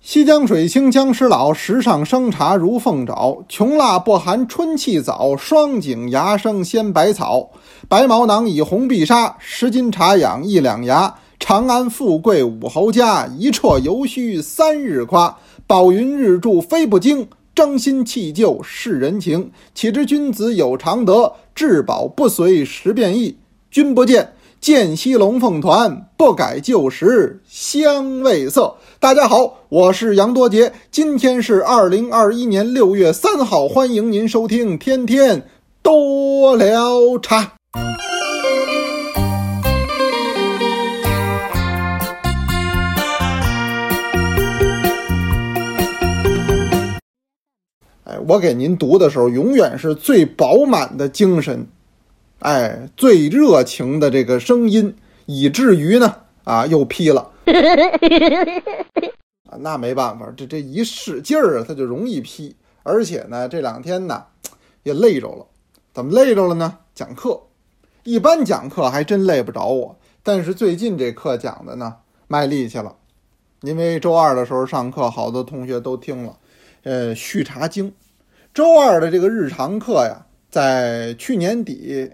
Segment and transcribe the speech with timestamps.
[0.00, 3.44] 西江水清江石老，时上生茶如凤爪。
[3.48, 7.50] 穷辣不寒春气早，霜景芽生鲜百草。
[7.88, 11.12] 白毛囊以红碧纱，十斤茶养一两牙。
[11.40, 15.36] 长安富贵武侯家，一啜犹须三日夸。
[15.66, 19.50] 宝云日柱飞不惊，争新弃旧是人情。
[19.74, 23.36] 岂知君子有常德，至宝不随时变易。
[23.68, 24.32] 君不见。
[24.60, 28.74] 见西龙凤团，不改旧时香味色。
[28.98, 35.48] 大家好，我是杨多杰，今天是二零二一年六月三号，欢迎您收听《天天
[35.80, 37.42] 多聊茶》。
[48.04, 51.66] 哎，我给您读的时候，永远是最饱满的精神。
[52.40, 54.94] 哎，最热情的这个声音，
[55.26, 57.32] 以至于呢，啊，又批了，
[59.50, 64.22] 啊，那没办法，这这一使劲儿啊，他就容易批，而且呢，这两天呢，
[64.84, 65.46] 也累着了，
[65.92, 66.78] 怎么累着了呢？
[66.94, 67.42] 讲课，
[68.04, 71.96] 一般讲课还真累不着我，但是最近这课讲的呢，
[72.28, 72.94] 卖力气了，
[73.62, 76.36] 因为周二的时候上课，好多同学都听了，
[76.84, 77.90] 呃，《续茶经》，
[78.54, 82.08] 周二的这个日常课呀，在去年底。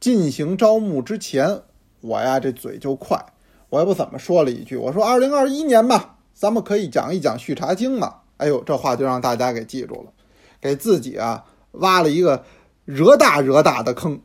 [0.00, 1.62] 进行招募之前，
[2.00, 3.24] 我呀这嘴就快，
[3.68, 8.14] 我也不怎么说了一句，我说二零二一年吧，咱们可以讲一讲《续茶经》嘛。
[8.36, 10.12] 哎呦，这话就让大家给记住了，
[10.60, 12.44] 给自己啊挖了一个
[12.84, 14.20] 惹大惹大的坑，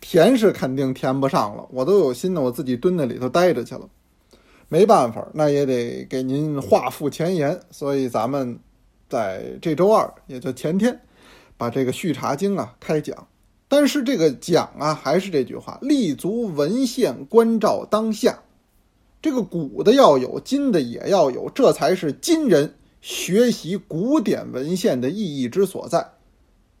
[0.00, 3.88] 填是肯定填不上了，我都有心的，我自己蹲在里头待着去了。
[4.68, 8.58] 没办法，那也得给您话付前言，所以咱们
[9.08, 11.00] 在这周二，也就前天，
[11.56, 13.26] 把这个《续茶经》啊开讲。
[13.68, 18.38] 但是这个讲啊，还是这句话，立足文献，关照当下。
[19.20, 26.12] 这个古的要有，今的也要有，这才是今人学习古典文献的意义之所在。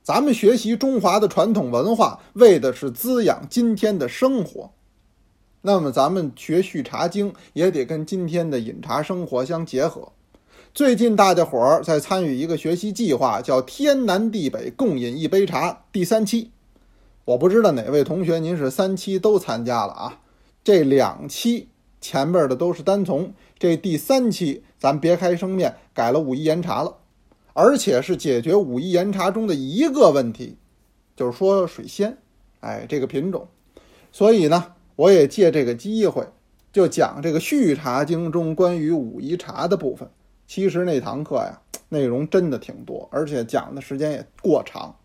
[0.02, 4.70] 咱们学习中华的传统文化，为的是滋养今天的生活。
[5.60, 10.12] 那么，咱们学《续茶经》也得跟今天的饮茶生活相结合。
[10.72, 16.52] 最近，大家伙儿在参与一个学习计划，叫“天南地北共饮一杯茶”第三期。
[17.28, 20.20] 我不知道哪位同学您是三期都参加了啊？
[20.64, 21.68] 这两期
[22.00, 26.96] 前边的都是单从，这第三期咱别开生面改了武夷岩茶了，
[27.52, 30.56] 而且是解决武夷岩茶中的一个问题，
[31.14, 32.16] 就是说水仙，
[32.60, 33.46] 哎，这个品种。
[34.10, 36.26] 所以呢，我也借这个机会
[36.72, 40.08] 就讲这个《续茶经》中关于武夷茶的部分。
[40.46, 41.60] 其实那堂课呀，
[41.90, 44.96] 内容真的挺多，而且讲的时间也过长，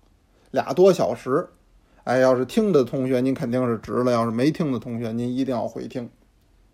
[0.51, 1.49] 俩多小时。
[2.03, 6.09] 哎，要是听的同学，您肯定是值了；要是没听的同学，您一定要回听。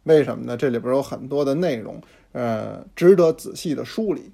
[0.03, 0.57] 为什么呢？
[0.57, 2.01] 这里边有很多的内容，
[2.31, 4.31] 呃，值得仔细的梳理。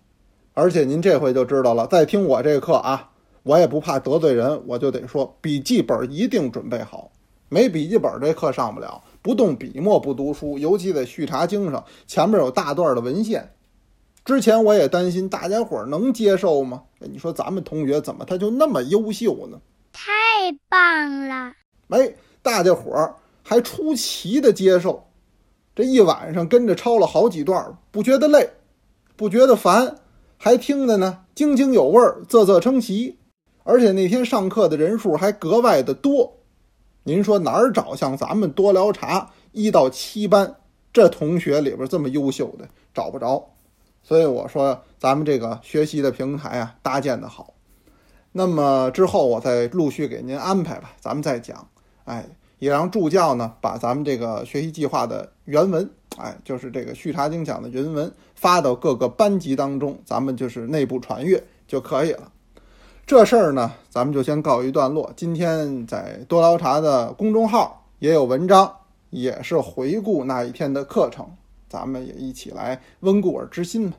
[0.54, 1.86] 而且您这回就知道了。
[1.88, 3.10] 再听我这课啊，
[3.44, 7.12] 我也不怕得罪人，我就得说，笔记本一定准备好。
[7.50, 10.58] 没笔记本这课上不了，不动笔墨不读书。
[10.58, 13.52] 尤其在《续茶经》上，前面有大段的文献。
[14.24, 16.84] 之前我也担心大家伙能接受吗？
[17.00, 19.60] 你说咱们同学怎么他就那么优秀呢？
[20.46, 21.54] 太棒了！
[21.90, 22.14] 哎，
[22.44, 25.08] 大家伙儿还出奇的接受，
[25.74, 28.52] 这一晚上跟着抄了好几段，不觉得累，
[29.16, 29.96] 不觉得烦，
[30.38, 33.18] 还听的呢津津有味儿，啧啧称奇。
[33.64, 36.38] 而且那天上课的人数还格外的多。
[37.06, 40.58] 您说哪儿找像咱们多聊茶一到七班
[40.94, 43.44] 这同学里边这么优秀的，找不着。
[44.04, 47.55] 所以我说咱们这个学习的平台啊，搭建的好。
[48.38, 51.66] 那么之后我再陆续给您安排吧，咱们再讲。
[52.04, 52.26] 哎，
[52.60, 62.30] 也让助教呢把咱们这个学习计划的原文，哎，就是这个《续茶经》讲的原文发到各个班级当中，咱们就是内部传阅就可以了。
[63.08, 65.10] 这事儿呢，咱们就先告一段落。
[65.16, 68.70] 今天在多聊茶的公众号也有文章，
[69.12, 71.26] 也是回顾那一天的课程，
[71.70, 73.96] 咱们也一起来温故而知新吧。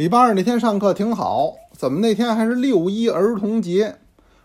[0.00, 3.98] 礼拜二那天上课挺好，怎么那天还是六一儿童节？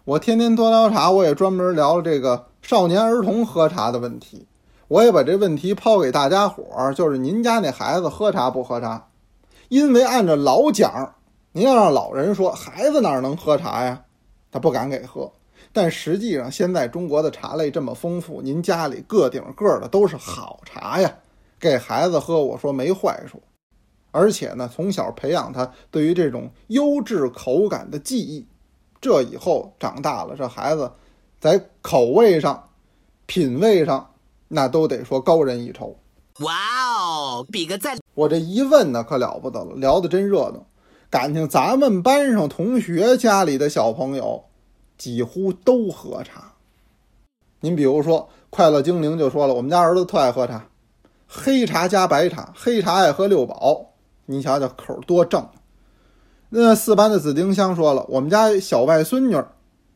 [0.03, 4.45] 我天天多聊茶，我也专门聊了这个少年儿童喝茶的问题。
[4.89, 9.07] 我也把这问题抛给大家伙儿，就是您家那孩子喝茶不喝茶？
[9.69, 11.15] 因为按照老讲，
[11.53, 14.01] 您要让老人说孩子哪能喝茶呀？
[14.51, 15.31] 他不敢给喝。
[15.71, 21.15] 但实际上，现在中国的茶类这么丰富，您家里个顶个的都是好茶呀，
[21.57, 23.41] 给孩子喝，我说没坏处。
[24.15, 28.47] 而且呢，从小培养他对于这种优质口感的记忆，
[29.01, 30.89] 这以后长大了，这孩子
[31.37, 32.69] 在口味上、
[33.25, 34.09] 品味上，
[34.47, 35.93] 那都得说高人一筹。
[36.39, 36.53] 哇
[36.97, 37.97] 哦，比个赞！
[38.13, 40.65] 我这一问呢，可了不得了，聊得真热闹。
[41.09, 44.45] 感情咱们班上同学家里的小朋友，
[44.97, 46.53] 几乎都喝茶。
[47.59, 50.69] 您比如说，快乐精灵就说了，我们家儿子特爱喝茶，
[51.27, 53.91] 黑茶加白茶，黑茶爱喝六宝。
[54.25, 55.47] 你瞧瞧，口多正。
[56.49, 59.35] 那四班的紫丁香说了，我们家小外孙女，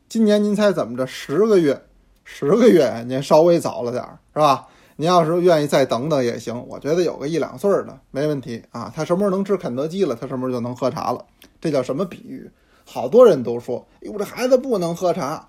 [0.08, 1.06] 今年您猜怎么着？
[1.06, 1.82] 十个月，
[2.24, 4.66] 十个月，您稍微早了点儿，是吧？
[4.96, 8.92] 您要是愿意再等等也行，我觉得有个一两岁的没问题啊。
[8.94, 11.24] 他什么时候能吃肯德基了，他什么时候就能喝茶了。
[11.60, 12.50] 这叫什么比喻？
[12.84, 15.48] 好多人都说，哟，这孩子不能喝茶。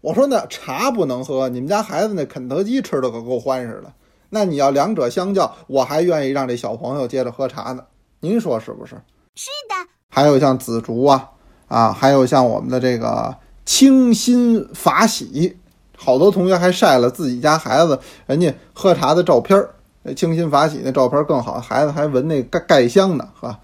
[0.00, 3.92] 我说那茶不能喝，你们家孩子那肯德基吃的可够欢实的。
[4.30, 7.84] 那你要两者相较，我还愿意让这小朋友接着喝茶呢。
[8.26, 8.96] 您说是不是？
[9.36, 9.88] 是的。
[10.08, 11.30] 还有像紫竹啊，
[11.68, 15.56] 啊，还有像我们的这个清新法喜。
[15.96, 19.70] 好多同学还晒了自己家孩子人家喝茶的照片儿，
[20.02, 23.60] 那清新法喜那照片更好，孩子还闻那盖盖香呢，哈。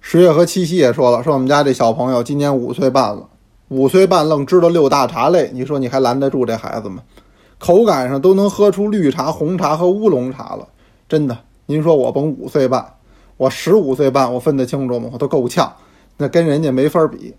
[0.00, 3.26] 十月和七夕也说了，说我们家这小朋友今年五岁半了，
[3.68, 7.02] 五岁半愣知道六大茶类，你说你还拦得住这孩子吗？
[7.58, 10.68] 口感上都能喝出绿茶、红茶和乌龙茶了，
[11.08, 11.36] 真的。
[11.66, 12.94] 您说我甭五岁半，
[13.38, 15.08] 我十五岁半，我分得清楚吗？
[15.10, 15.72] 我都够呛，
[16.18, 17.34] 那跟人家没法比。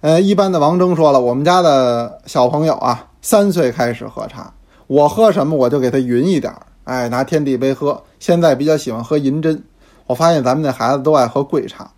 [0.00, 3.08] 呃，一般的王征说了，我们家的小朋友啊。
[3.24, 4.52] 三岁开始喝茶，
[4.88, 8.02] 我喝什么我就给他匀一点儿，哎，拿天地杯喝。
[8.18, 9.62] 现在比较喜欢喝银针，
[10.08, 11.88] 我发现咱们那孩子都爱喝桂茶。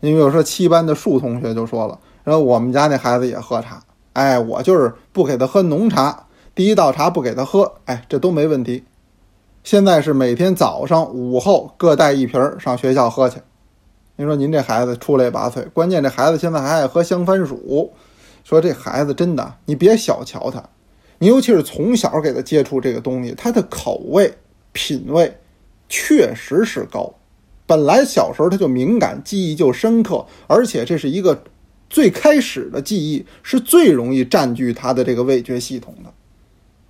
[0.00, 3.80] 因为有说七班的树同学就说了，然后我们家那孩子也喝茶，
[4.14, 6.24] 哎，我就是不给他喝浓茶，
[6.56, 8.82] 第一道茶不给他喝，哎，这都没问题。
[9.68, 13.36] 现在是每天早上、午后各带一瓶上学校喝去。
[14.16, 17.92] 您说您这孩子出类拔萃，关键这孩子现在还爱喝香番薯。
[18.44, 20.66] 说这孩子真的，你别小瞧他，
[21.18, 24.32] 你尤其是从小给他接触这个东西，他的口味
[24.72, 25.36] 品味
[25.86, 27.12] 确实是高。
[27.66, 31.42] 本来小时候他就敏感，记忆就深刻，而且这是一个
[31.90, 36.10] 最开始的记忆，是最容易占据他的这个味觉系统的。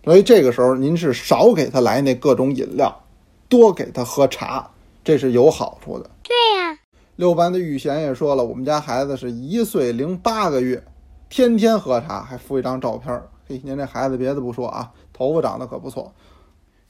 [0.09, 3.05] 所以这个时候您是少给他来那各种饮料，
[3.47, 4.71] 多给他喝茶，
[5.05, 6.09] 这是有好处的。
[6.23, 6.79] 对呀。
[7.17, 10.83] 六班的玉贤也说了，我们家孩子是一岁零八个月。
[11.29, 13.29] 天天喝茶，还附一张照片儿。
[13.47, 16.11] 嘿，您这孩子别的不说啊，头发长得可不错。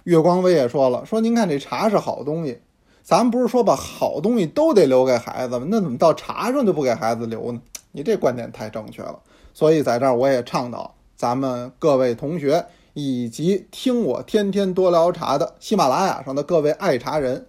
[0.04, 2.60] 月光威也说了，说您看这茶是好东西，
[3.02, 5.66] 咱不是说把好东西都得留给孩子吗？
[5.68, 7.60] 那怎么到茶上就不给孩子留呢？
[7.90, 9.18] 你这观点太正确了。
[9.52, 12.64] 所以在这儿我也倡导咱们各位同学
[13.00, 17.46] 以及听我天天多聊茶的喜马拉雅上的各位爱茶人，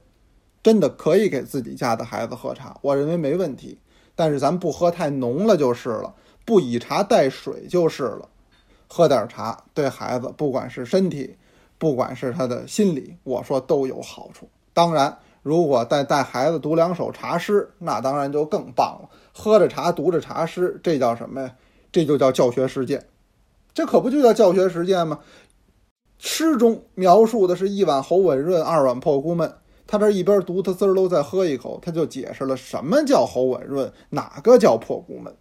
[0.62, 3.80] 真的可以给自己家的孩子喝茶，我认为没问题。
[4.16, 6.14] 但是咱不喝太浓了就是了。
[6.46, 8.30] 不以茶代水就是了，
[8.88, 11.36] 喝点茶对孩子，不管是身体，
[11.80, 14.48] 不管是他的心理，我说都有好处。
[14.72, 19.10] 当然，如果再带孩子读两首茶诗，那当然就更棒了。
[19.34, 21.56] 喝着茶，读着茶诗，这叫什么呀？
[21.92, 23.04] 这就叫教学实践。
[23.74, 25.20] 这可不就叫教学实践吗？
[26.18, 29.54] 诗中描述的是一碗喉吻润，二碗破骨闷。
[29.88, 35.34] 他这一边读，他滋儿都再喝一口，他就解释了什么叫喉吻润，哪个叫破骨闷。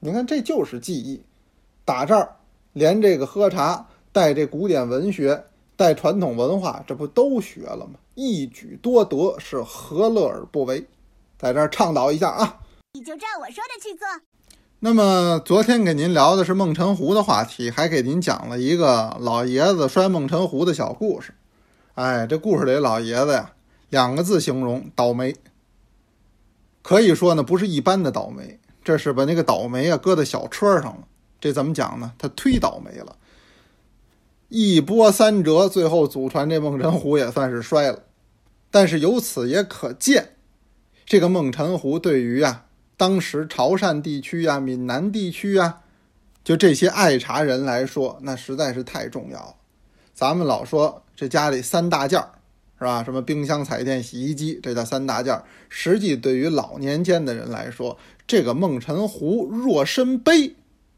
[0.00, 1.22] 你看，这就是记忆。
[1.84, 2.36] 打这儿，
[2.74, 5.44] 连这个喝茶带这古典文学
[5.74, 7.94] 带传统文化，这不都学了吗？
[8.14, 10.86] 一举多得，是何乐而不为？
[11.38, 12.60] 在这儿倡导一下啊！
[12.92, 14.06] 你就照我说的去做。
[14.80, 21.34] 那么昨天给您聊的是孟辰湖的话题，还给您讲了一个老爷子摔孟辰湖的小故事。
[21.94, 23.54] 哎，这故事里老爷子呀，
[23.90, 25.34] 两个字形容：倒霉。
[26.80, 28.60] 可以说呢，不是一般的倒霉。
[28.84, 31.08] 这是把那个倒霉啊搁在小车上了，
[31.40, 32.12] 这怎么讲呢？
[32.16, 33.16] 他忒倒霉了，
[34.48, 38.04] 一波三折，最后祖传这孟辰湖也算是摔了。
[38.70, 40.36] 但是由此也可见，
[41.04, 42.66] 这个孟辰湖对于啊
[42.98, 45.82] 当时潮汕地区啊、闽南地区啊，
[46.42, 49.54] 就这些爱茶人来说，那实在是太重要了。
[50.12, 52.28] 咱们老说这家里三大件儿，
[52.76, 53.04] 是吧？
[53.04, 55.44] 什么冰箱、彩电、洗衣机，这叫三大件儿。
[55.68, 60.56] 实际对于老年间的人来说，这个孟辰壶若参杯，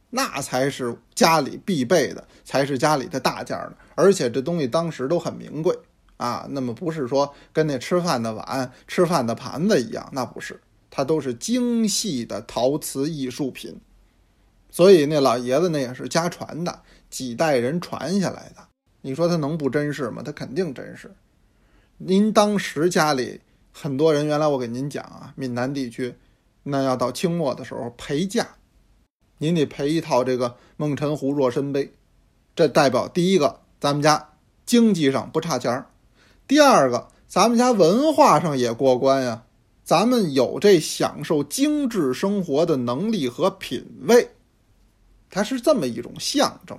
[0.09, 3.76] 那才是家里必备的，才是家里的大件儿呢。
[3.95, 5.78] 而且这东西当时都很名贵
[6.16, 6.47] 啊。
[6.49, 10.59] 那么不是说跟那吃饭的碗、吃饭的盘子一样，那不是，
[10.91, 13.81] 它都是精细的陶瓷艺术品。
[14.71, 18.69] 所以那老爷子那也是家传的，几代人传下来的。
[19.03, 20.23] 你说他能不真实吗？
[20.23, 21.11] 他肯定真实。
[21.97, 23.41] 您当时家里
[23.73, 26.15] 很多人，原来我给您讲啊，闽南地区。
[26.63, 28.47] 那要到清末的时候陪嫁，
[29.39, 31.95] 您得陪一套这个孟辰湖若参杯，
[32.55, 34.35] 这代表第一个咱们家
[34.67, 35.87] 经济上不差钱儿；
[36.47, 39.45] 第二个，咱们家文化上也过关呀，
[39.91, 44.31] 咱们有这享受精致生活的能力和品味，
[45.29, 46.79] 它是这么一种象征。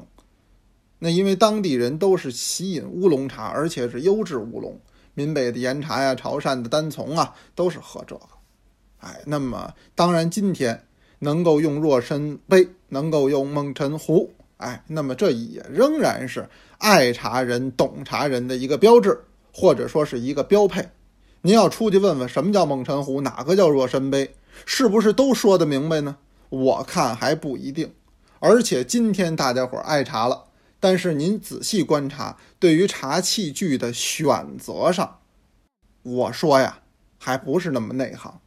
[0.98, 4.80] 那因为当地人都是喜饮乌龙茶，而且是优质乌龙，
[5.14, 8.22] 闽北的岩茶呀、潮汕的单丛啊，都是喝这个。
[9.00, 10.82] 哎，那么当然今天
[11.20, 19.20] 能够用若参杯，能够用蒙尘壶，哎，那么这也仍然是爱茶人、懂茶人的一个标志，
[19.54, 20.90] 或者说是一个标配。
[21.44, 26.18] 您要出去问问什么叫蒙尘壶，哪个叫若参杯，是不是都说得明白呢？
[26.50, 27.94] 我看还不一定。
[28.40, 30.46] 而且今天大家伙爱茶了。
[30.80, 35.20] 但是您仔细观察，对于茶器具的选择上，
[36.02, 36.80] 我说呀，
[37.20, 38.40] 还不是那么内行。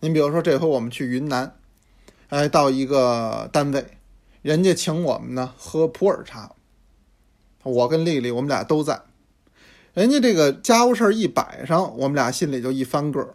[0.00, 1.54] 您比如说，这回我们去云南，
[2.28, 3.86] 哎，到一个单位，
[4.42, 6.56] 人家请我们呢喝普洱茶，
[7.62, 9.02] 我跟丽丽我们俩都在。
[9.96, 13.34] 人家这个家务事儿一摆上，我们俩心里就一翻个儿。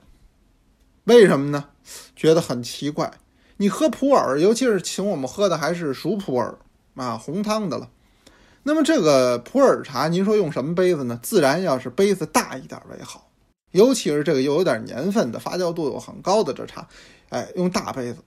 [1.06, 1.70] 为什么呢？
[2.16, 3.12] 觉得很奇怪。
[3.58, 6.56] 你喝普洱，尤其是请我们喝的还是熟普洱
[6.94, 7.90] 啊，红汤的了。
[8.62, 11.20] 那么这个普洱茶，您说用什么杯子呢？
[11.24, 13.32] 自然要是杯子大一点为好，
[13.72, 16.88] 尤其是这个又有点年份的、发酵度又很高的这茶，
[17.30, 18.20] 哎，用大杯子，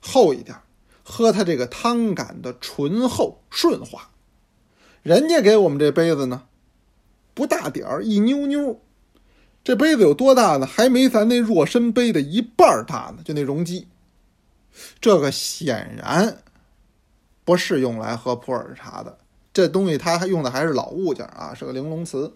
[0.00, 0.56] 厚一点，
[1.02, 4.08] 喝它这个汤感的醇厚顺滑。
[5.02, 6.44] 人家给我们这杯子呢，
[7.34, 8.80] 不大点儿，一妞妞，
[9.62, 10.66] 这杯子有多大呢？
[10.66, 13.88] 还没咱那若参杯的一半大呢，就那容积。
[15.00, 16.38] 这个显然
[17.44, 19.18] 不是用来喝普洱茶的。
[19.52, 22.32] 这东西它还用的还是老物件啊，是个玲珑瓷。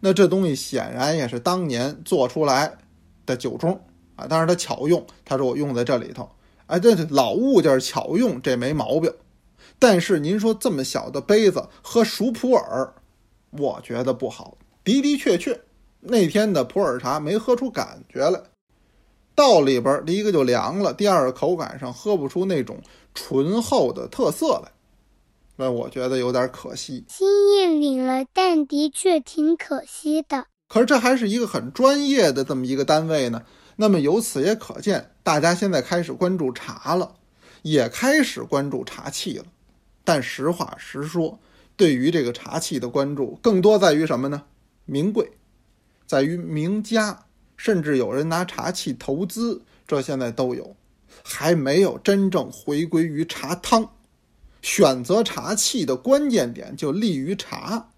[0.00, 2.78] 那这东西显然也是当年做出来
[3.26, 3.78] 的酒盅
[4.16, 6.30] 啊，但是它巧用，他说我用在这里头。
[6.66, 9.12] 哎，这老物件巧用，这没毛病。
[9.78, 12.92] 但是您说这么小的杯子喝熟普洱，
[13.50, 14.56] 我觉得不好。
[14.84, 15.60] 的的确确，
[16.00, 18.40] 那天的普洱茶没喝出感觉来，
[19.34, 22.80] 到里边第一个就凉了，第二个口感上喝不出那种
[23.14, 24.72] 醇厚的特色来。
[25.56, 30.46] 那我觉得有点可惜，心意领了，但的确挺可惜的。
[30.68, 33.42] 可是这还是一个很专业的这么一个单位呢。
[33.76, 37.14] 那么由此也可见，大家现在开始关注茶了，
[37.62, 39.44] 也开始关注茶器了。
[40.04, 41.38] 但实话实说，
[41.78, 44.42] 对于这个茶器的关注，更多在于什么呢？
[44.84, 45.30] 名贵，
[46.06, 50.74] 在于名家，甚至有人拿茶器投资，这现在都有，
[51.22, 53.92] 还没有真正回归于茶汤。
[54.60, 57.90] 选择茶器的关键点就立于茶。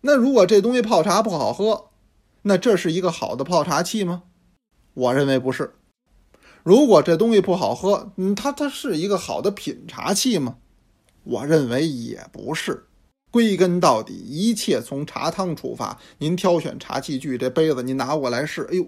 [0.00, 1.90] 那如果这东西泡茶不好喝，
[2.42, 4.22] 那这是一个好的泡茶器吗？
[4.94, 5.74] 我认为不是。
[6.62, 10.56] 如果这东西不好喝，嗯，它它是一个好的品茶器吗？
[11.24, 12.86] 我认为也不是。
[13.30, 15.98] 归根到底，一切从茶汤出发。
[16.18, 18.86] 您挑选茶器具，这杯子您拿过来试，哎呦，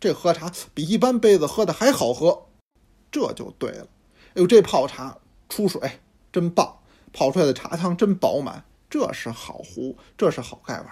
[0.00, 2.46] 这喝茶比一般杯子喝的还好喝，
[3.10, 3.86] 这就对了。
[4.30, 5.16] 哎呦，这泡茶
[5.48, 5.80] 出水。
[6.32, 6.80] 真棒，
[7.12, 10.88] 泡出来的茶汤真饱满，这是好壶，这是好盖碗。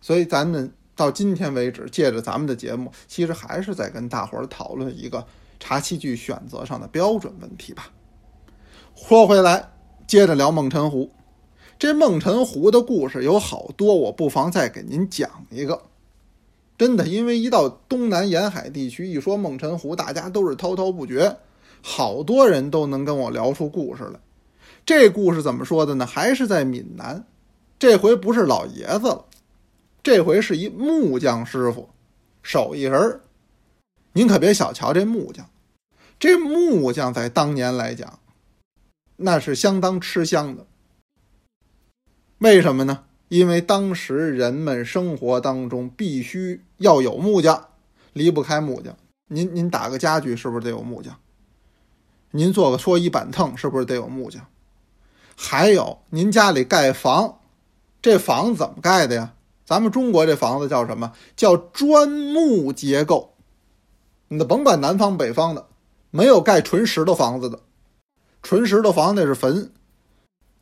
[0.00, 5.24] 所以咱们到今天为止，借着咱们的节目，其实还是在跟大伙儿讨论一个
[5.60, 7.92] 茶器具选择上的标准问题吧。
[8.96, 9.70] 说回来，
[10.10, 11.12] 接着聊孟辰湖。
[11.78, 15.82] 这孟辰湖的故事有好多，我不妨再给您讲一个。
[16.76, 21.36] 真的，因为一到东南沿海地区，一说孟辰湖，大家都是滔滔不绝，
[21.80, 24.18] 好多人都能跟我聊出故事来。
[24.84, 26.04] 这故事怎么说的呢？
[26.04, 27.24] 还是在闽南，
[27.78, 29.26] 这回不是老爷子了，
[30.02, 31.88] 这回是一木匠师傅，
[32.42, 33.20] 手艺人儿。
[34.14, 35.48] 您可别小瞧这木匠，
[36.18, 38.18] 这木匠在当年来讲，
[39.22, 40.66] 那是相当吃香的。
[42.38, 43.04] 为什么呢？
[43.28, 47.68] 因为当时人们生活当中必须要有木匠，
[48.12, 48.96] 离不开木匠。
[49.28, 51.16] 您您打个家具是不是得有木匠？
[52.32, 54.46] 您做个桌椅板凳是不是得有木匠？
[55.36, 57.40] 还有，您家里盖房，
[58.02, 59.34] 这房子怎么盖的呀？
[59.64, 61.12] 咱们中国这房子叫什么？
[61.36, 63.34] 叫砖木结构。
[64.28, 65.68] 你甭管南方北方的，
[66.10, 67.60] 没有盖纯石头房子的。
[68.42, 69.72] 纯石头房那是坟，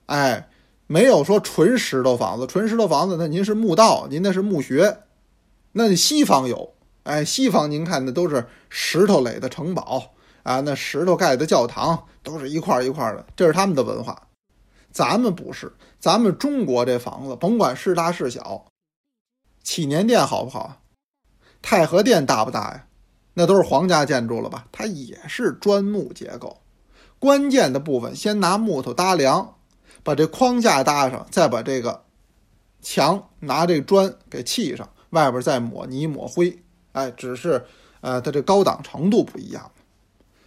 [0.06, 0.49] 哎，
[0.87, 2.47] 没有说纯石头房子。
[2.47, 4.99] 纯石头房子，那您是墓道，您那是墓穴。
[5.73, 14.28] 那西方有，哎，西方您看那都是石头垒的城堡啊，那石头盖的教堂都是一块一块的，这是他们的文化。
[14.90, 18.64] 咱们不是，咱们中国这房子，甭管是大是小，
[19.62, 20.80] 祈年殿好不好？
[21.61, 22.87] 太和殿大不大呀？
[23.35, 24.66] 那都是皇家建筑了吧？
[24.73, 26.58] 它也是砖木结构，
[27.18, 29.54] 关键的部分先拿木头搭梁，
[30.02, 32.02] 把这框架搭上，再把这个
[32.80, 36.58] 墙拿这砖给砌上，外边再抹泥抹灰，
[36.92, 37.64] 哎，只是
[38.00, 39.70] 呃，它这高档程度不一样。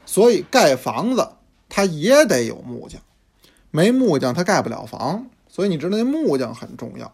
[0.06, 1.28] 所以盖房子
[1.70, 3.01] 它也得有木匠，
[3.70, 5.28] 没木匠他盖不了房。
[5.48, 7.13] 所以你知道那木匠很重要。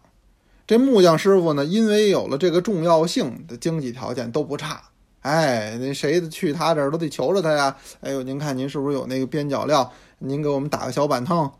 [0.64, 4.90] 这木匠师傅呢，因为有了这个重要性，的经济条件都不差。
[5.28, 7.76] 哎，那谁去他这儿都得求着他呀。
[8.00, 9.92] 哎呦，您看您是不是有那个边角料？
[10.20, 11.50] 您给我们打个小板凳。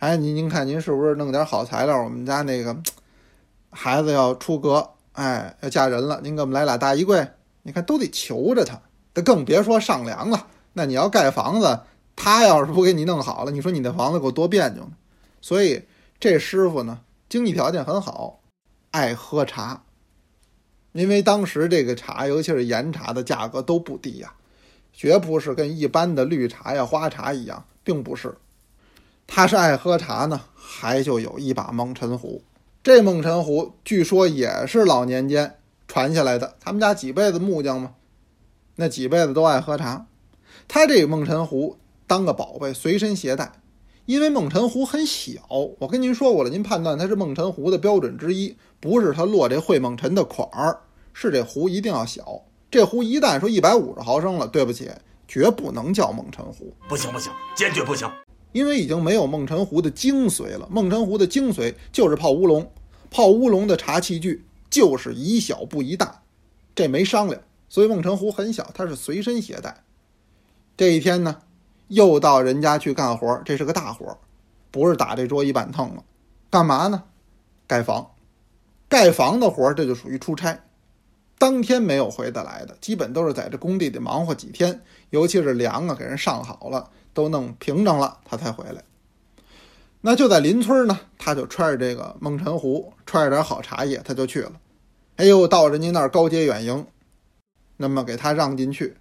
[0.00, 2.02] 哎，您您看您是不是弄点好材料？
[2.02, 2.76] 我们家那个
[3.70, 7.24] 孩子要出阁，哎，要嫁人了，您给我们来俩大衣柜。
[7.62, 8.80] 你看都得求着他，
[9.14, 10.48] 那更别说上梁了。
[10.72, 11.82] 那你要盖房子，
[12.16, 14.92] 他要是不给你弄好了，你说你那房子给我多别扭呢。
[15.40, 15.84] 所以
[16.18, 18.40] 这师傅呢，经济条件很好，
[18.90, 19.84] 爱喝茶。
[20.94, 24.32] 因为当时这个茶，尤其是岩茶的价格都不低呀，
[24.92, 28.36] 绝不是跟一般的绿茶呀、花茶一样，并不是。
[29.26, 32.44] 他是爱喝茶呢，还就有一把蒙尘壶。
[32.84, 35.56] 这蒙尘壶据说也是老年间
[35.88, 37.94] 传下来的，他们家几辈子木匠嘛，
[38.76, 40.06] 那几辈子都爱喝茶。
[40.68, 43.50] 他这个蒙尘壶当个宝贝随身携带，
[44.06, 45.40] 因为蒙尘壶很小。
[45.80, 50.78] 我跟您说过了，您判断它是蒙尘壶的标准之一，不是它落这会蒙尘的款儿。
[51.14, 54.90] 是这壶一定要小，这壶一旦说一百五十毫升了，对不起，
[55.26, 58.10] 绝不能叫梦辰壶，不行不行，坚决不行，
[58.52, 60.68] 因为已经没有梦辰壶的精髓了。
[60.70, 62.70] 梦辰壶的精髓就是泡乌龙，
[63.10, 66.22] 泡乌龙的茶器具就是宜小不宜大，
[66.74, 67.40] 这没商量。
[67.68, 69.84] 所以梦辰壶很小，它是随身携带。
[70.76, 71.38] 这一天呢，
[71.88, 74.18] 又到人家去干活，这是个大活，
[74.70, 76.04] 不是打这桌椅板凳了，
[76.50, 77.04] 干嘛呢？
[77.66, 78.10] 盖房，
[78.88, 80.60] 盖房的活这就属于出差。
[81.36, 88.82] 当天没有回得来的，基本都是在这工地里忙活几天，尤其是梁啊，给人上好了，都弄平整了，他才回来。
[90.00, 94.52] 那就在邻村呢，他就揣着这个孟辰壶，揣着点好茶叶，他就去了。
[95.16, 96.86] 哎呦，到人家那儿高阶远迎，
[97.76, 98.96] 那么给他让进去，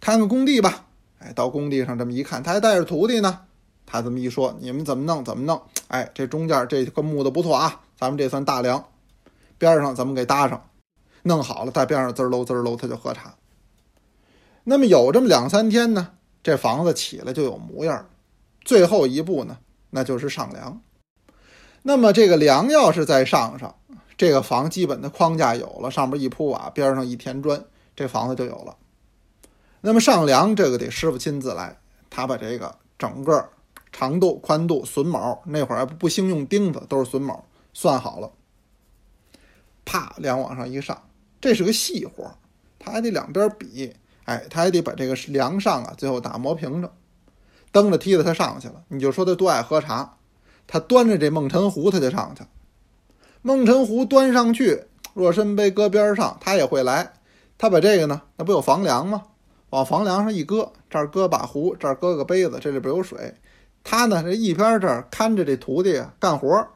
[0.00, 0.86] 看看工地吧。
[1.20, 3.40] 哎，到工地上这么一看，他还带着徒弟呢。
[3.86, 5.60] 他这么一说，你们怎么弄怎么弄？
[5.88, 8.84] 哎，这中间这个木的不错啊，咱们这算大梁，
[9.58, 10.69] 边上咱们给搭上。
[11.22, 13.34] 弄好了，在边上滋喽滋喽，他就喝茶。
[14.64, 18.08] 那么有这么两三天呢，这房子起来就有模样。
[18.62, 19.58] 最后一步呢，
[19.90, 20.80] 那就是上梁。
[21.82, 23.74] 那么这个梁要是再上上，
[24.18, 27.64] 这个房基本的框架有了，上面一铺瓦，边上一填砖，
[27.96, 28.76] 这房子就有了。
[29.80, 31.78] 那么上梁这个得师傅亲自来，
[32.10, 33.48] 他把这个整个
[33.90, 38.30] 长度、宽度、榫卯，那会儿还不兴用钉子，都是榫卯，算好了，
[39.86, 41.02] 啪，梁往上一上。
[41.40, 42.30] 这是个细活，
[42.78, 46.90] 他还得两边比，哎，他还得把这个梁上啊，最后打磨平整。
[47.72, 50.16] 蹬着梯子他上去了，你就说他多爱喝茶，
[50.66, 52.44] 他端着这梦辰壶他就上去。
[53.42, 57.12] 梦辰壶端上去，若身杯搁边上，他也会来。
[57.56, 59.22] 他把这个呢，那不有房梁吗？
[59.70, 63.34] 往房梁上一搁，这儿搁把壶，这儿搁个杯子，这里边有水。
[63.84, 66.66] 他呢，这一边这儿看着这徒弟干活，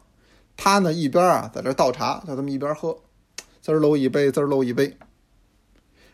[0.57, 2.96] 他呢一边啊在这倒茶，就这么一边喝。
[3.64, 4.94] 滋儿喽一杯，滋儿喽一杯。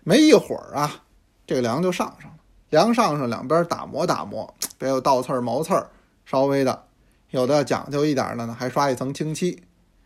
[0.04, 1.02] 没一会儿啊，
[1.48, 2.36] 这个梁就上上了。
[2.68, 5.90] 梁上上，两边打磨打磨，别有倒刺儿、毛刺儿，
[6.24, 6.84] 稍微的。
[7.30, 9.60] 有的讲究一点的呢，还刷一层清漆；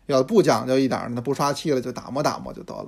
[0.07, 2.87] 有的不讲究一点的，不刷漆了，就打磨打磨就得了。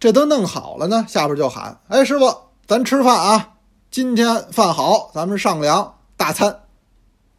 [0.00, 3.54] 这都弄好了呢，下边就喊：“哎，师傅，咱吃饭啊！
[3.88, 6.62] 今天饭好，咱们上梁大餐。”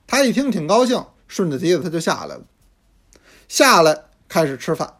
[0.07, 2.43] 他一听挺高兴，顺着梯子他就下来了。
[3.49, 4.93] 下来开始吃饭。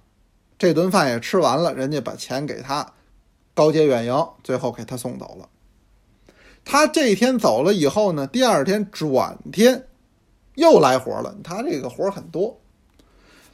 [0.61, 2.93] 这顿饭也吃完了，人家把钱给他，
[3.55, 5.49] 高阶远迎，最后给他送走了。
[6.63, 9.87] 他这一天走了以后呢，第二天转天
[10.53, 11.35] 又来活了。
[11.43, 12.61] 他这个活很多，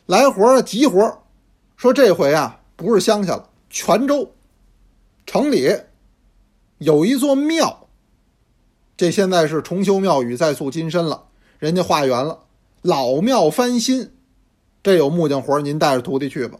[0.06, 1.24] 来活急活，
[1.78, 4.30] 说这回啊不是乡下了，泉州
[5.26, 5.78] 城里
[6.80, 7.88] 有一座庙，
[8.98, 12.40] 这现在是重修庙宇，再塑金身了，人家化缘了，
[12.82, 14.12] 老庙翻新，
[14.84, 16.60] 这有木匠活，您带着徒弟去吧。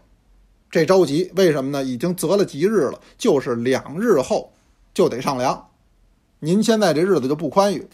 [0.70, 1.82] 这着急，为什么呢？
[1.82, 4.52] 已经择了吉日了，就是两日后
[4.92, 5.68] 就得上梁。
[6.40, 7.88] 您现在这日子就不宽裕，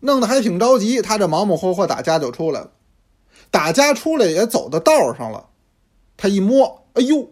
[0.00, 1.00] 弄得还挺着急。
[1.00, 2.72] 他这忙忙活活打家就出来了，
[3.50, 5.48] 打家出来也走到道上了。
[6.16, 7.30] 他一摸，哎呦，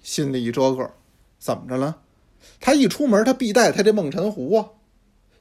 [0.00, 0.90] 心里一折个，
[1.38, 1.98] 怎么着了？
[2.60, 4.70] 他一出门，他必带他这梦辰壶啊。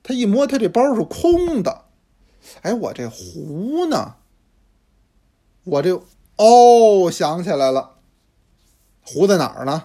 [0.03, 1.85] 他一摸，他这包是空的。
[2.63, 4.15] 哎，我这壶呢？
[5.63, 6.01] 我这
[6.37, 8.00] 哦，想起来了。
[9.11, 9.83] 壶在哪儿呢？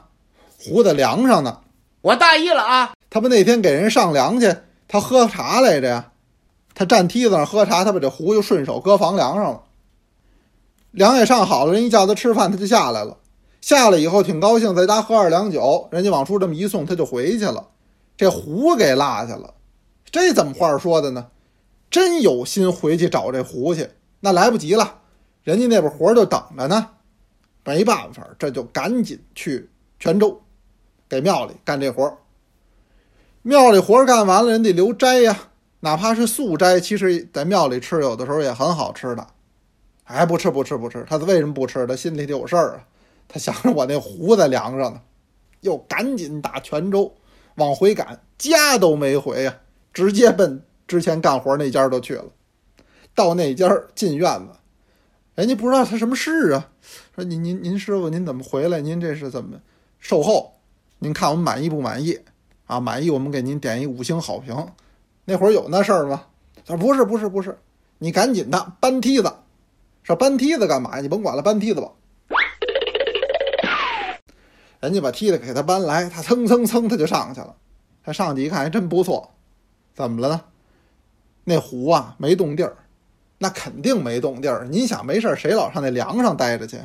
[0.59, 1.59] 壶在梁上呢。
[2.01, 2.93] 我大意了啊！
[3.11, 4.55] 他不那天给人上梁去，
[4.87, 6.13] 他喝茶来着呀。
[6.75, 9.63] 他站梯子上喝茶，他把这壶就顺手搁房梁上了。
[10.93, 13.17] 梁也上好了，人一叫他吃饭，他就下来了。
[13.61, 17.67] 下来以后挺高兴，在家喝二两酒，人家往出这么一送，他就回去了。
[18.17, 19.55] 这壶给落下了，
[20.11, 21.27] 这怎么话说的呢？
[21.91, 24.99] 真有心回去找这壶去，那来不及了，
[25.43, 26.91] 人家那边活就等着呢。
[27.67, 30.41] 没办法，这就赶紧去泉州，
[31.09, 32.17] 给庙里干这活儿
[33.43, 35.37] 庙里活儿干完了，人得留斋呀，
[35.81, 39.27] 哪怕是素斋，其实在庙里吃，有的时候也很好吃的。
[40.05, 41.85] 哎，不吃不吃不吃，他为什么不吃？
[41.87, 42.87] 他心里得有事儿啊。
[43.29, 45.01] 他想着我那壶在梁上呢，
[45.63, 47.13] 又赶紧打泉州
[47.57, 49.59] 往回赶，家都没回呀，
[49.93, 52.27] 直接奔之前干活那家都去了。
[53.17, 54.49] 到那家进院子，
[55.35, 56.71] 人家不知道他什么事啊，
[57.17, 58.79] 说您您您师傅您怎么回来？
[58.79, 59.59] 您这是怎么
[59.99, 60.53] 售后？
[60.99, 62.21] 您看我们满意不满意？
[62.67, 64.55] 啊，满意我们给您点一五星好评。
[65.25, 66.27] 那会儿有那事儿吗？
[66.67, 67.59] 他说不是不是不是，
[67.97, 69.33] 你赶紧的搬梯子，
[70.03, 71.01] 说搬梯子干嘛呀？
[71.01, 71.91] 你甭管了，搬梯子吧。
[74.81, 77.57] 人家把梯子给他搬来，他蹭蹭蹭他就上去了。
[78.05, 79.31] 他上去一看，还真不错。
[79.95, 80.43] 怎么了呢？
[81.45, 82.77] 那壶啊没动地儿，
[83.39, 84.67] 那肯定没动地儿。
[84.67, 86.79] 您想没事谁老上那梁上待着去？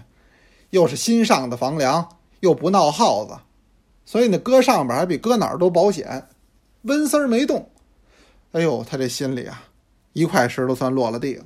[0.71, 3.37] 又是新上的房梁，又不闹耗子，
[4.03, 6.27] 所以那搁上边还比搁哪儿都保险。
[6.81, 7.69] 温丝儿没动。
[8.53, 9.63] 哎呦，他这心里啊，
[10.13, 11.45] 一块石头算落了地了。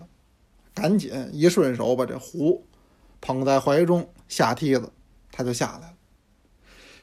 [0.73, 2.65] 赶紧一顺手把这壶
[3.21, 4.91] 捧在怀中，下梯子，
[5.31, 5.93] 他就下来了。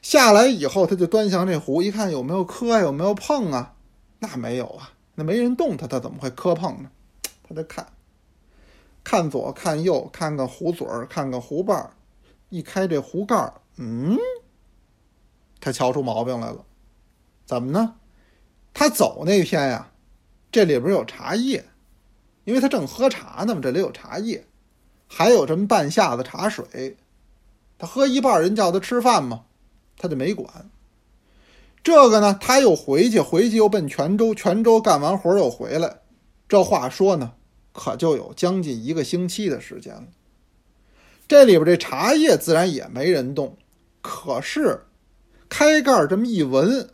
[0.01, 3.73] 下来以后，他就端详这壶，一看有没有磕，有没有碰啊？
[4.19, 6.89] 那没有啊，那没人动它，它怎么会磕碰呢？
[7.47, 7.85] 他就看，
[9.03, 11.91] 看左看右，看看壶嘴儿，看看壶把儿，
[12.53, 14.15] 一开这壶盖，嗯，
[15.59, 16.63] 他瞧出毛病来了，
[17.47, 17.95] 怎么呢？
[18.75, 19.91] 他走那天呀，
[20.51, 21.65] 这里边有茶叶，
[22.43, 24.45] 因为他正喝茶呢嘛，这里有茶叶，
[25.07, 26.95] 还有这么半下子茶水，
[27.79, 29.45] 他喝一半，人叫他吃饭嘛。
[29.97, 30.69] 他就没管
[31.83, 36.01] 这个呢，他又回去，回去又奔泉州，泉州干完活又回来。
[36.47, 37.33] 这话说呢，
[37.71, 40.03] 可就有将近一个星期的时间了。
[41.27, 43.57] 这里边这茶叶自然也没人动，
[44.01, 44.85] 可是
[45.49, 46.89] 开盖这么一闻，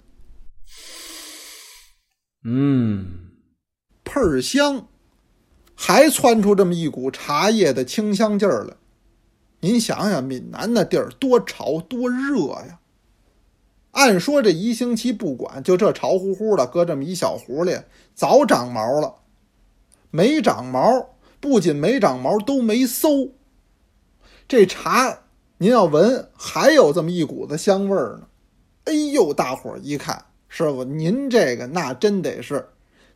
[2.43, 3.31] 嗯，
[4.03, 4.87] 倍儿香，
[5.75, 8.73] 还窜出这么一股茶叶的清香劲儿来。
[9.61, 12.79] 您想想，闽南那地儿多潮多热呀！
[13.91, 17.77] 按说这一星期不管，就这潮乎乎的，搁这么一小壶里，
[18.13, 19.15] 早长毛了。
[20.11, 21.09] 没长毛，
[21.41, 23.33] 不仅没长毛，都没馊。
[24.49, 25.19] 这茶
[25.59, 28.27] 您要闻，还有这么一股子香味儿呢。
[28.85, 32.67] 哎呦，大伙儿一看，师傅您这个那真得是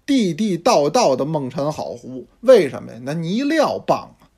[0.06, 2.28] 地地道道的孟辰好壶。
[2.42, 3.00] 为什么呀？
[3.02, 4.30] 那泥料棒啊，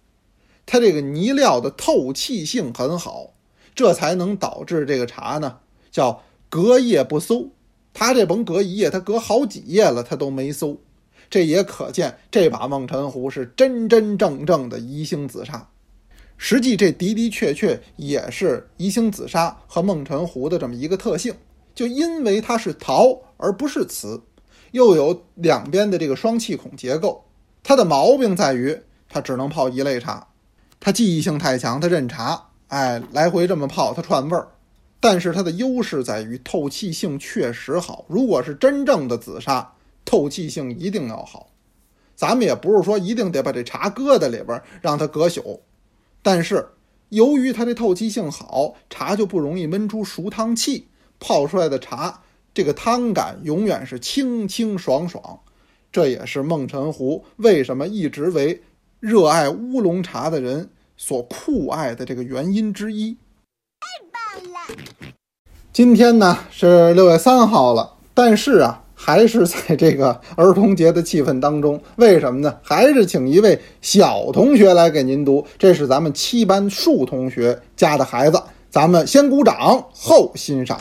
[0.66, 3.34] 它这个泥料的透气性很好，
[3.76, 5.58] 这才能导致这个茶呢。
[5.92, 7.52] 叫隔夜不馊，
[7.94, 10.80] 它这甭隔一夜，它隔好几夜了，它都没馊。
[11.30, 15.68] 这也可见这把孟辰壶是真真正正的宜兴紫砂。
[16.38, 21.34] 实际这的的确确也是宜兴紫砂和孟辰壶的这么一个特性，
[21.74, 24.22] 就因为它是陶而不是瓷，
[24.72, 27.24] 又有两边的这个双气孔结构，
[27.64, 30.28] 它的毛病在于它只能泡一类茶，
[30.80, 34.48] 它记忆性太强，它认茶，哎，来回这么泡，它串味儿。
[35.00, 38.06] 但是它的优势在于透气性确实好。
[38.08, 41.50] 如果是真正的紫砂，透气性一定要好。
[42.16, 45.62] 咱们也不是说一定得把这茶搁在里边让它隔宿，
[46.26, 46.70] 但是
[47.10, 50.88] 由于它这透气性好，茶就不容易闷出熟汤气，
[51.20, 55.42] 泡出来的茶这个汤感永远是清清爽爽。
[55.92, 58.64] 这也是梦辰壶为什么一直为
[59.00, 63.16] 热爱乌龙茶的人所酷爱的这个原因之一。
[63.80, 64.84] 太棒了
[65.72, 71.80] 今天呢是六月三号了，但是啊，还是在这个儿童节的气氛当中。
[71.98, 72.56] 为什么呢？
[72.64, 75.46] 还是请一位小同学来给您读。
[75.60, 80.80] 这是咱们七班树同学家的孩子，咱们先鼓掌后欣赏。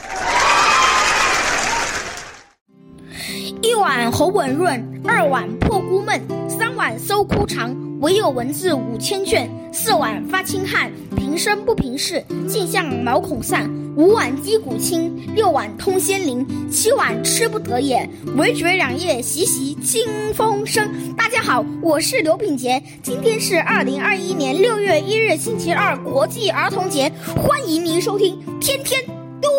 [3.64, 7.74] 一碗喉吻润，二碗破孤闷，三碗搜枯肠。
[8.03, 13.66] 唯有文字五千卷，四碗发清汗，平生不平事，尽向毛孔散。
[13.96, 20.87] 五碗击鼓清，六碗通仙灵，七碗吃不得也，唯觉两夜习习清风生。
[21.16, 29.03] 大家好，我是刘品杰，今天是二零二一年六月一日星期二，国际儿童节，欢迎您收听天天
[29.40, 29.50] 多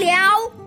[0.00, 0.59] 聊。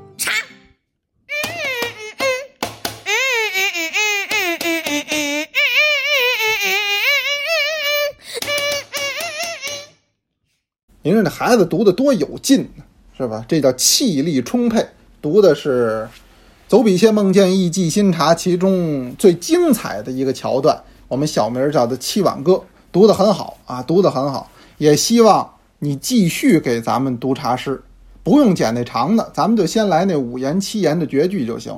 [11.05, 12.83] 您说这孩子读的多有劲呢，
[13.17, 13.43] 是吧？
[13.45, 14.87] 这叫气力充沛。
[15.21, 16.07] 读的是
[16.65, 22.53] “走笔仙梦见意，记新茶”其中最精彩的一个桥段，我们小名叫做《七碗歌》，
[22.89, 24.49] 读得很好啊，读得很好。
[24.77, 27.83] 也希望你继续给咱们读茶诗，
[28.23, 31.77] 不用捡那长的，咱们就先来那五言七言的绝句就行。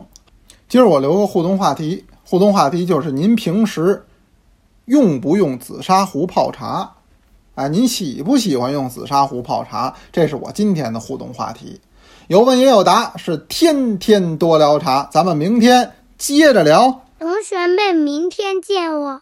[0.69, 4.05] 今儿我留个互动话题，互动话题就是您平时
[4.85, 6.91] 用不用紫砂壶泡茶？
[7.55, 9.95] 哎，您喜不喜欢用紫砂壶泡茶？
[10.11, 11.79] 这是我今天的互动话题。
[12.27, 15.07] 有问也有答，是天天多聊茶。
[15.09, 17.01] 咱们明天接着聊。
[17.17, 19.21] 同学们，明天见哦。